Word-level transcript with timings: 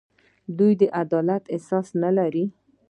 دوی 0.57 0.73
د 0.81 0.83
عدالت 1.01 1.43
احساس 1.53 1.87
نه 2.03 2.09
لري. 2.17 2.45